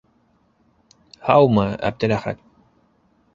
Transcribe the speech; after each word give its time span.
Һаумы, 1.27 1.67
Әптеләхәт! 1.91 2.43